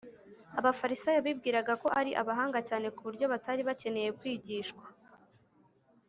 abafarisayo 0.59 1.19
bibwiraga 1.25 1.73
ko 1.81 1.87
ari 1.99 2.11
abahanga 2.21 2.59
cyane 2.69 2.87
ku 2.95 2.99
buryo 3.07 3.25
batari 3.33 3.61
bakeneye 3.69 4.09
kwigishwa 4.19 4.83